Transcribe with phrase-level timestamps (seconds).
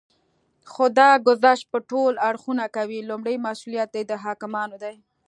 [0.71, 2.99] خو دا ګذشت به ټول اړخونه کوي.
[3.09, 4.95] لومړی مسئوليت یې د حاکمانو دی